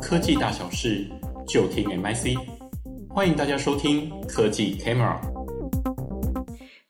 [0.00, 1.06] 科技大小事
[1.46, 2.36] 就听 MIC，
[3.08, 5.18] 欢迎大家收听科技 Camera。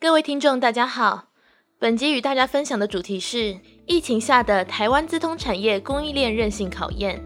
[0.00, 1.30] 各位听众，大家好，
[1.78, 7.20] 本集与大家分享的主题是疫情下的台湾资通产业供应链韧性考验。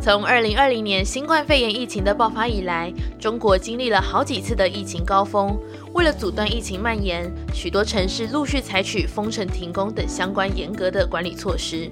[0.00, 5.58] 从二零二零年新冠肺炎疫情的爆发以来，中国经历了好几次的疫情高峰。
[5.94, 11.90] 为了阻断疫情蔓延，许多城市陆续采取封城、停工等相关严格的管理措施。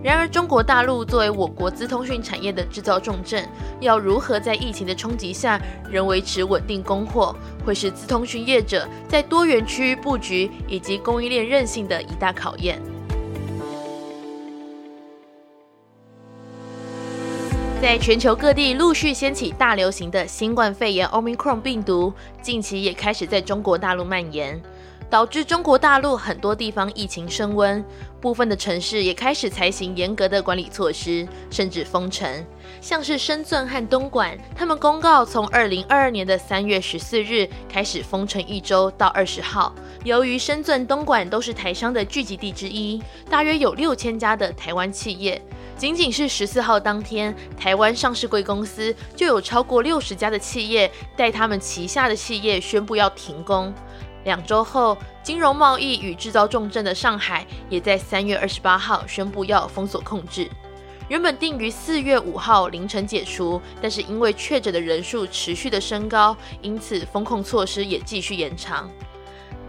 [0.00, 3.48] 然而，中国大陆作为我国资通讯产业的制造重镇，
[3.80, 7.34] 要如何在疫情的冲击下仍维持稳定供货，
[7.64, 12.80] 会是资通讯业者在多元区域布局以及供应链韧性的一大考验。
[17.82, 24.60] 在全球各地陆续掀起大流行的新冠肺炎 Omicron 病毒，近期也开始在中国大陆蔓延，
[25.08, 27.84] 导致中国大陆很多地方疫情升温，
[28.20, 32.44] 部分的城市也开始采行严格的管理措施，甚至封城。
[32.80, 39.74] 像是深圳和东莞，他们公告从二零二二年的三月十四日开始封城一周到二十号。
[40.04, 45.40] 由于深圳、东莞都是台商的聚集地之一，大约有六千家的台湾企业。
[45.76, 53.72] 仅仅是十四号当天，台湾上市贵公司就有超过六十家的企业带他们旗下的企业宣布要停工。
[54.26, 60.50] 两周后，金融贸易与制造重镇的上海也在三月二十八号宣布要封锁控制。
[61.08, 68.90] 原本定于四月五号凌晨解除，但是因为确诊的人数持续的升高，因此封控措施也继续延长。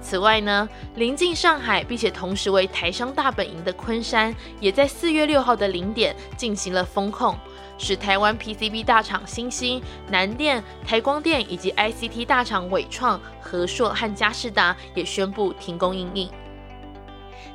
[0.07, 7.37] 此外呢，临近上海，并且同时为台商大本营的昆山，也在四月六号的零点进行了封控，
[7.77, 16.29] 使台湾 PCB 大厂欣兴、南电、台光电以及 ICT 大厂伟创、和硕和佳士达也宣布停工因应。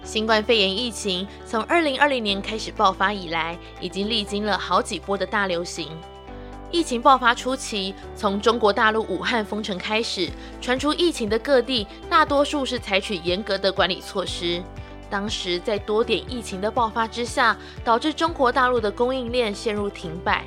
[0.04, 5.88] 新冠肺炎疫情从二零二零年开始爆发以来，已经历经了好几波的大流行。
[6.72, 14.62] 疫情爆发初期，从中国大陆武汉封城开始，传出疫情的各地大多数是采取严格的管理措施。
[15.10, 20.46] 当时在多点疫情的爆发之下，导致中国大陆的供应链陷入停摆。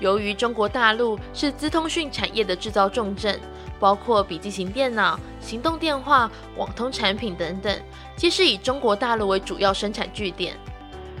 [0.00, 3.38] 由于中国大陆是资通讯产业的制造重镇，
[3.78, 7.80] 包括笔记型电脑、行动电话、网通产品等等，
[8.16, 10.56] 皆是以中国大陆为主要生产据点。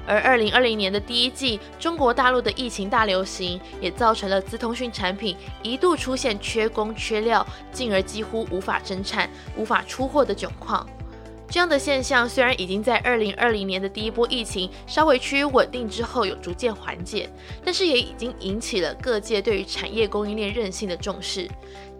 [0.06, 10.86] 而二零二零年的第一季，中国大陆的疫情大流行，也造成了资通讯产品一度出现缺工缺料，进而几乎无法生产、无法出货的窘况。
[11.48, 17.28] 这样的现象虽然已经在二零二零年的第一波疫情稍微趋于稳定之后有逐渐缓解，
[17.62, 21.46] 但是也已经引起了各界对于产业供应链韧性的重视。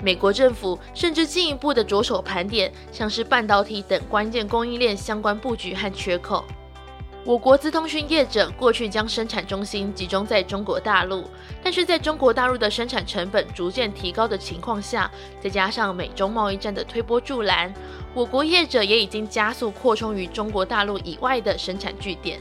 [0.02, 6.42] 美国政府甚至进一步的着手盘点，像是半导体等关键供应链相关布局和缺口。
[7.24, 11.24] 我国资通讯业者过去将生产中心集中在中国大陆，
[11.62, 15.08] 但是在中国大陆的生产成本逐渐提高的情况下，
[15.40, 17.72] 再加上美中贸易战的推波助澜，
[18.12, 22.40] 我国业者也已经加速扩充于中国大陆以外的生产据点。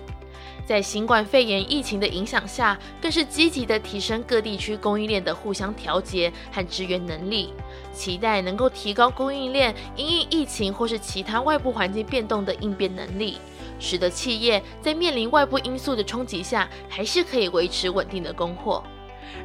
[0.65, 7.53] 在新冠肺炎疫情的影响下，更是积极地提升各地区供应链的互相调节和支援能力，
[7.93, 13.37] 期待能够提高供应链因应疫情或是其他外部环境变动的应变能力。
[13.81, 18.81] 使得企业在面临外部因素的冲击下，还是可以维持稳定的供货。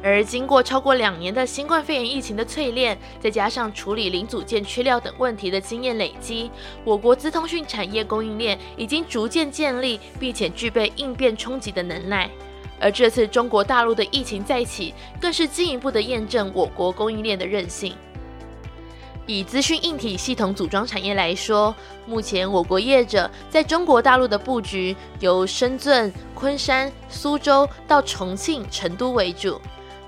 [0.03, 6.51] 而经过超过两年的新冠肺炎疫情的淬炼，再加上处理零组件缺料等问题的经验累积，
[6.83, 12.29] 我国资通讯产业供应链已经逐渐建立，并且具备应变冲击的能耐。
[12.79, 17.95] 而这次中国大陆的疫情再起，更是进一步的验证我国供应链的韧性。
[19.27, 29.59] 以资讯硬体系统组装产业来说，目前我国业者在中国大陆的布局由深圳、昆山、苏州到重庆、成都为主，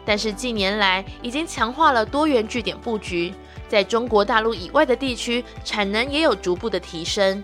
[0.06, 3.34] 但是近年来已经强化了多元据点布局，
[3.68, 7.44] 在中国大陆以外的地区产能也有逐步的提升，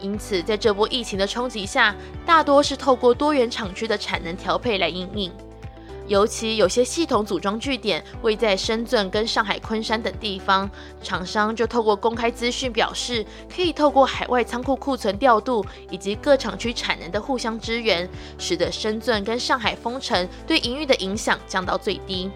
[0.00, 1.92] 因此在这波疫情的冲击下，
[2.24, 5.32] 大多是透过多元厂区的产能调配来应应。
[6.08, 10.70] 尤其有些系统组装据点位在深圳跟上海昆山等地方，
[11.02, 13.24] 厂商就透过公开资讯表示，
[13.54, 18.08] 可以透过海外仓库库存调度以及各厂区产能的互相支援，
[18.38, 22.30] 使得深圳跟上海封城对营运的影响降到最低。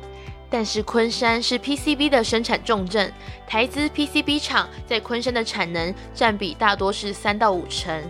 [0.52, 3.12] 但是昆山是 PCB 的生产重镇，
[3.46, 8.02] 台资 PCB 厂在昆山的产能占比大多是三到五成。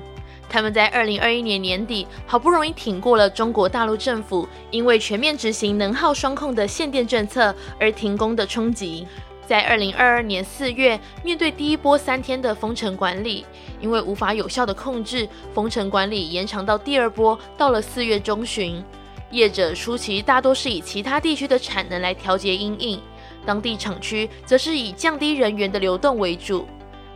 [0.51, 9.07] 他们在二零二一年年底好不容易挺过了中国大陆政府因为全面执行能耗双控的限电政策而停工的冲击，
[9.47, 13.47] 在二零二二年四月面对第一波三天的封城管理，
[13.81, 18.83] 因为无法有效的控制，封城管理延长到第二波，到了四月中旬，
[19.31, 23.01] 业者初期大多是以其他地区的产能来调节因应，
[23.47, 26.67] 当地厂区则是以降低人员的流动为主。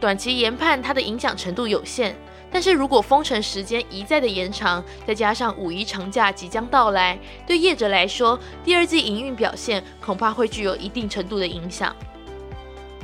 [0.01, 2.15] 短期研判它的影响程度有限，
[2.55, 11.93] 但是如果封城时间一再的延长，再加上五一长假即将到来，对业者来说，第二季营运表现恐怕会具有一定程度的影响。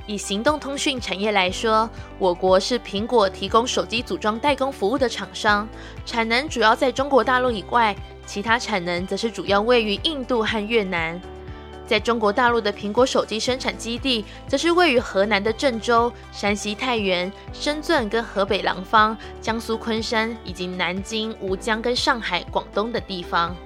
[0.07, 5.69] 以行动通讯产业来说，我国是苹果提供手机组装代工服务的厂商，
[6.07, 7.93] 产能主要在中国大陆以外，
[8.25, 11.21] 其他产能则是主要位于印度和越南。
[11.91, 23.57] 在中国大陆的苹果手机生产基地，则是位于河南的郑州、山西太原、深圳跟河北廊坊、江苏昆山以及南京、吴江跟上海、广东的地方。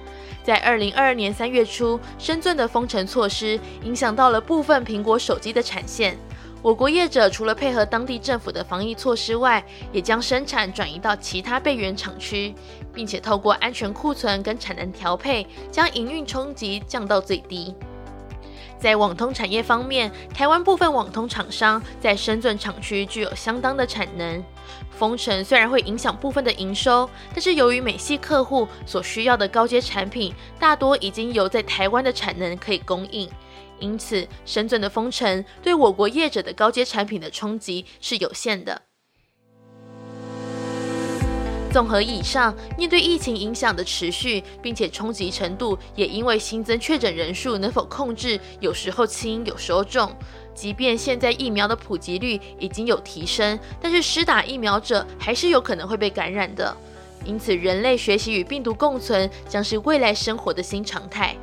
[0.43, 6.17] 在二零二二年三月初，深圳的封城措施影响到了部分苹果手机的产线。
[6.63, 9.63] 我国业者除了配合当地政府的防疫措施外，
[9.93, 12.55] 也将生产转移到其他备援厂区，
[12.91, 17.75] 并且透过安全库存跟产能调配，将营运冲击降到最低。
[18.79, 24.45] 在网通产业方面，台湾部分网通厂商在深圳厂区具有相当的产能。
[24.91, 33.29] 封城虽然会影响部分的营收，但是由于美系客户所需要的高阶产品大多已经由在台湾的产能可以供应，
[33.81, 38.83] 因此深圳的封城对我国业者的高阶产品的冲击是有限的。
[41.75, 50.09] 综合以上，面对疫情影响的持续，并且冲击程度也因为新增确诊人数能否控制，有时候轻，有时候重。
[50.55, 56.73] 即便现在疫苗的普及率已经有提升，但是施打疫苗者还是有可能会被感染的。
[57.25, 61.37] 因此，人类学习与病毒共存将是未来生活的新常态。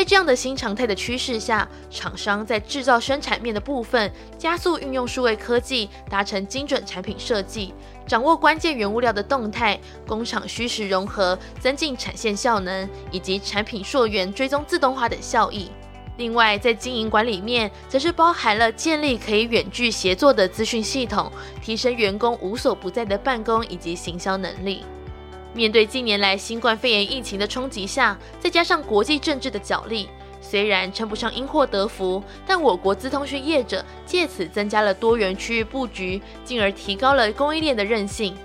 [0.00, 7.74] 在这样的新常态的趋势下，厂商在制造生产面的部分加速运用数位科技，达成精准产品设计，
[8.06, 15.70] 掌握关键原物料的动态，工厂虚实融合，增进产线效能，以及产品溯源追踪自动化等效益。
[16.16, 21.30] 另外，在经营管理面，则是包含了建立可以远距协作的资讯系统，
[21.60, 24.82] 提升员工无所不在的办公以及行销能力。
[25.52, 30.08] 面对近年来新冠肺炎疫情的冲击下，再加上国际政治的角力，
[30.40, 38.36] 虽然称不上因祸得福，但我国资通讯业者借此增加了多元区域布局，进而提高了供应链的韧性，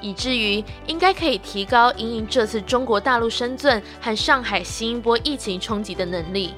[0.00, 6.54] 以至于应该可以提高因应这次中国大陆深圳和上海新一波疫情冲击的能力。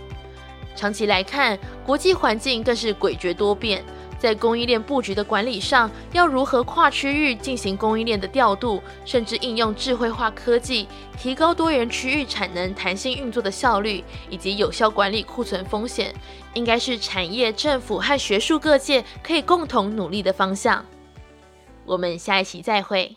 [0.74, 3.84] 长期来看，国际环境更是诡谲多变。
[4.20, 10.86] 在供应链布局的管理上，要如何跨区域进行供应链的调度，甚至应用智慧化科技，
[11.18, 16.14] 提高多元区域产能弹性运作的效率，以及有效管理库存风险，
[16.52, 20.84] 应该是产业、政府和学术各界可以共同努力的方向。
[21.86, 23.16] 我们下一期再会。